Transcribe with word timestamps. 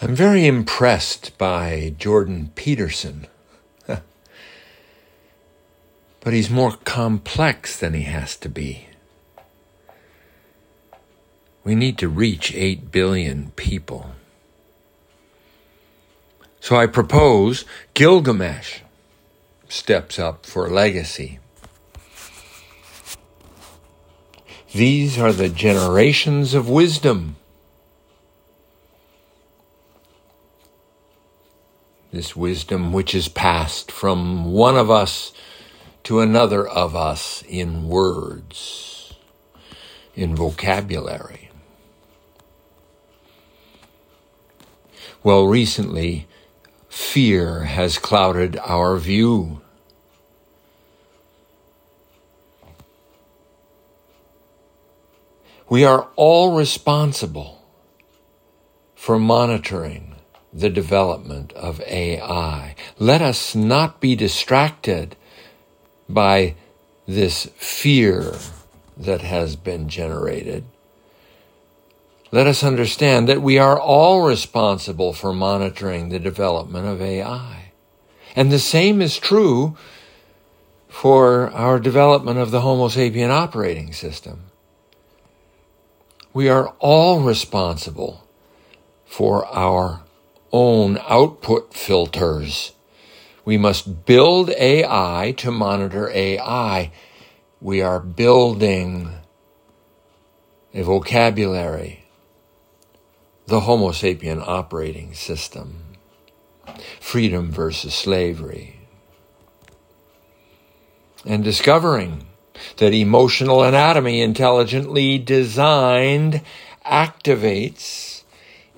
I'm 0.00 0.14
very 0.14 0.46
impressed 0.46 1.36
by 1.38 1.92
Jordan 1.98 2.52
Peterson. 2.54 3.26
but 3.86 4.02
he's 6.24 6.48
more 6.48 6.76
complex 6.84 7.76
than 7.76 7.94
he 7.94 8.02
has 8.02 8.36
to 8.36 8.48
be. 8.48 8.86
We 11.64 11.74
need 11.74 11.98
to 11.98 12.08
reach 12.08 12.54
8 12.54 12.92
billion 12.92 13.50
people. 13.56 14.12
So 16.60 16.76
I 16.76 16.86
propose 16.86 17.64
Gilgamesh 17.94 18.82
steps 19.68 20.16
up 20.20 20.46
for 20.46 20.70
legacy. 20.70 21.40
These 24.72 25.18
are 25.18 25.32
the 25.32 25.48
generations 25.48 26.54
of 26.54 26.68
wisdom. 26.68 27.34
This 32.18 32.34
wisdom 32.34 32.92
which 32.92 33.14
is 33.14 33.28
passed 33.28 33.92
from 33.92 34.46
one 34.46 34.76
of 34.76 34.90
us 34.90 35.32
to 36.02 36.18
another 36.18 36.66
of 36.66 36.96
us 36.96 37.44
in 37.48 37.86
words, 37.88 39.14
in 40.16 40.34
vocabulary. 40.34 41.52
Well, 45.22 45.46
recently, 45.46 46.26
fear 46.88 47.60
has 47.62 47.98
clouded 47.98 48.56
our 48.64 48.96
view. 48.96 49.60
We 55.68 55.84
are 55.84 56.08
all 56.16 56.56
responsible 56.56 57.62
for 58.96 59.20
monitoring 59.20 60.16
the 60.52 60.70
development 60.70 61.52
of 61.52 61.80
AI. 61.82 62.74
Let 62.98 63.22
us 63.22 63.54
not 63.54 64.00
be 64.00 64.16
distracted 64.16 65.16
by 66.08 66.54
this 67.06 67.46
fear 67.56 68.34
that 68.96 69.20
has 69.22 69.56
been 69.56 69.88
generated. 69.88 70.64
Let 72.30 72.46
us 72.46 72.62
understand 72.62 73.28
that 73.28 73.40
we 73.40 73.58
are 73.58 73.78
all 73.78 74.22
responsible 74.22 75.12
for 75.12 75.32
monitoring 75.32 76.08
the 76.08 76.18
development 76.18 76.86
of 76.86 77.00
AI. 77.00 77.72
And 78.36 78.52
the 78.52 78.58
same 78.58 79.00
is 79.00 79.18
true 79.18 79.76
for 80.88 81.50
our 81.52 81.78
development 81.78 82.38
of 82.38 82.50
the 82.50 82.60
Homo 82.60 82.88
sapien 82.88 83.30
operating 83.30 83.92
system. 83.92 84.44
We 86.34 86.48
are 86.48 86.74
all 86.78 87.20
responsible 87.20 88.26
for 89.06 89.46
our 89.46 90.02
own 90.52 90.98
output 91.08 91.74
filters. 91.74 92.72
We 93.44 93.56
must 93.56 94.06
build 94.06 94.50
AI 94.50 95.34
to 95.38 95.50
monitor 95.50 96.10
AI. 96.10 96.92
We 97.60 97.80
are 97.82 98.00
building 98.00 99.10
a 100.74 100.82
vocabulary, 100.82 102.04
the 103.46 103.60
Homo 103.60 103.90
sapien 103.90 104.46
operating 104.46 105.14
system, 105.14 105.82
freedom 107.00 107.50
versus 107.50 107.94
slavery, 107.94 108.80
and 111.24 111.42
discovering 111.42 112.26
that 112.76 112.92
emotional 112.92 113.62
anatomy 113.62 114.20
intelligently 114.20 115.18
designed 115.18 116.42
activates 116.84 118.17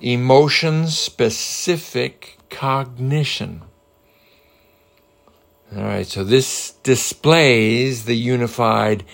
emotion 0.01 0.87
specific 0.87 2.37
cognition. 2.49 3.61
All 5.75 5.83
right, 5.83 6.07
so 6.07 6.23
this 6.23 6.71
displays 6.83 8.05
the 8.05 8.17
unified 8.17 9.05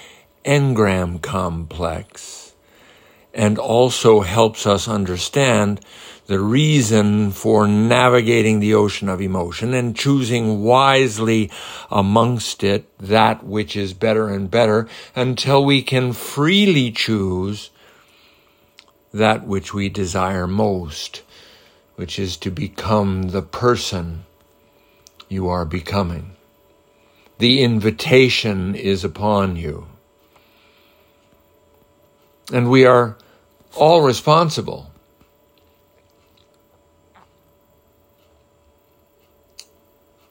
engram 0.45 1.21
complex 1.21 2.53
and 3.33 3.59
also 3.59 4.21
helps 4.21 4.65
us 4.65 4.87
understand 4.87 5.79
the 6.25 6.39
reason 6.39 7.31
for 7.31 7.67
navigating 7.67 8.59
the 8.59 8.73
ocean 8.73 9.07
of 9.07 9.21
emotion 9.21 9.73
and 9.73 9.95
choosing 9.95 10.63
wisely 10.63 11.51
amongst 11.91 12.63
it 12.63 12.85
that 12.97 13.43
which 13.43 13.75
is 13.75 13.93
better 13.93 14.29
and 14.29 14.49
better 14.49 14.87
until 15.15 15.63
we 15.63 15.81
can 15.81 16.11
freely 16.11 16.91
choose 16.91 17.69
that 19.17 19.45
which 19.45 19.73
we 19.73 19.89
desire 19.89 20.47
most, 20.47 21.23
which 21.95 22.17
is 22.17 22.38
to 22.38 22.51
become 22.51 23.29
the 23.29 23.41
person 23.41 24.25
you 25.28 25.47
are 25.47 25.66
becoming. 25.66 26.35
The 27.39 27.61
invitation 27.61 28.75
is 28.75 29.03
upon 29.03 29.56
you. 29.56 29.88
And 32.51 32.69
we 32.69 32.85
are 32.85 33.17
all 33.75 34.01
responsible. 34.01 34.91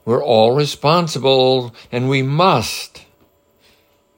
We're 0.04 0.24
all 0.24 0.54
responsible 0.54 1.74
and 1.90 2.08
we 2.08 2.22
must 2.22 3.04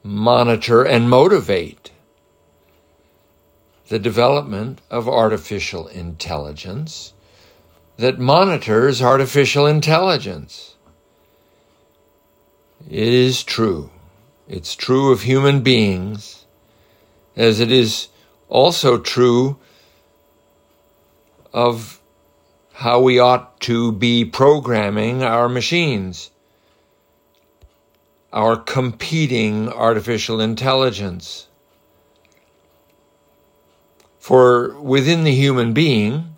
monitor 0.03 0.83
and 0.85 1.09
motivate 1.09 1.91
the 3.89 3.99
development 3.99 4.81
of 4.91 5.09
artificial 5.09 5.89
intelligence 5.89 7.15
that 7.97 8.19
monitors 8.19 9.03
artificial 9.03 9.67
intelligence. 9.67 10.77
It 12.89 13.09
is 13.09 13.43
true. 13.43 13.91
It's 14.47 14.77
true 14.77 15.13
of 15.13 15.23
human 15.23 15.63
beings, 15.63 16.47
as 17.37 17.61
it 17.61 17.73
is 17.73 18.09
also 18.49 18.99
true 18.99 19.59
of 21.53 22.01
how 22.73 23.01
we 23.01 23.19
ought 23.19 23.61
to 23.61 23.91
be 23.91 24.25
programming 24.25 25.23
our 25.23 25.49
machines, 25.49 26.31
our 28.33 28.57
competing 28.57 29.69
artificial 29.69 30.41
intelligence. 30.41 31.49
For 34.29 34.79
within 34.79 35.25
the 35.25 35.35
human 35.35 35.73
being, 35.73 36.37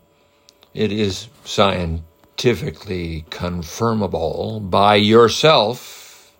it 0.74 0.92
is 0.92 1.26
scientifically 1.44 3.24
confirmable 3.30 4.70
by 4.70 4.94
yourself 4.94 6.32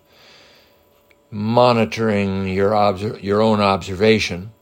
monitoring 1.29 2.47
your, 2.47 2.73
obser- 2.73 3.19
your 3.19 3.41
own 3.41 3.59
observation 3.59 4.53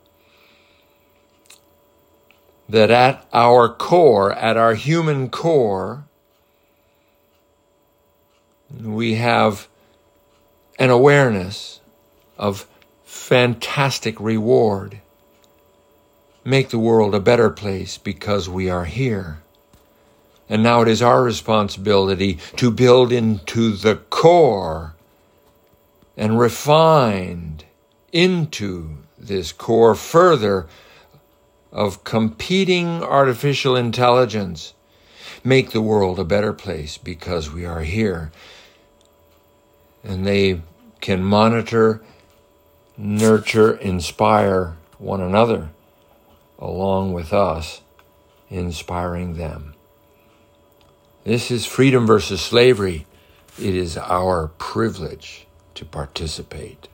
that 2.68 2.90
at 2.90 3.24
our 3.32 3.70
core, 3.70 4.34
at 4.34 4.58
our 4.58 4.74
human 4.74 5.30
core, 5.30 6.06
we 8.82 9.14
have 9.14 9.68
an 10.80 10.90
awareness 10.90 11.82
of 12.40 12.66
fantastic 13.04 14.20
reward 14.20 15.02
make 16.44 16.70
the 16.70 16.80
world 16.80 17.14
a 17.14 17.20
better 17.20 17.50
place 17.50 17.98
because 17.98 18.50
we 18.50 18.70
are 18.70 18.86
here. 18.86 19.42
And 20.48 20.64
now 20.64 20.82
it 20.82 20.88
is 20.88 21.02
our 21.02 21.22
responsibility 21.22 22.40
to 22.56 22.72
build 22.72 23.12
into 23.12 23.72
the 23.72 23.98
core 24.10 24.96
and 26.18 26.40
refined 26.40 27.66
into 28.12 28.98
this 29.18 29.52
core 29.52 29.94
further 29.94 30.68
of 31.72 32.04
competing 32.04 33.04
artificial 33.04 33.76
intelligence. 33.76 34.74
Make 35.44 35.70
the 35.70 35.82
world 35.82 36.20
a 36.20 36.24
better 36.24 36.52
place 36.52 36.98
because 36.98 37.52
we 37.52 37.66
are 37.66 37.82
here. 37.82 38.32
And 40.04 40.26
they 40.26 40.62
can 41.00 41.24
monitor, 41.24 42.02
nurture, 42.98 43.74
inspire 43.76 44.76
one 44.98 45.22
another 45.22 45.70
along 46.60 47.14
with 47.14 47.34
us, 47.34 47.82
inspiring 48.50 49.36
them. 49.38 49.74
This 51.24 51.50
is 51.52 51.66
freedom 51.66 52.06
versus 52.06 52.42
slavery. 52.42 53.08
It 53.58 53.76
is 53.76 53.98
our 53.98 54.48
privilege 54.58 55.48
to 55.76 55.86
participate. 55.86 56.88